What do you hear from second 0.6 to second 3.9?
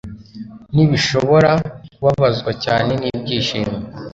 Nibishobora kubabazwa cyane nibyishimo